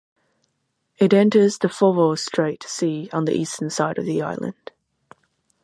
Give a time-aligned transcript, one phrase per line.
[0.97, 4.71] It enters the Foveaux Strait sea on the eastern side of the island.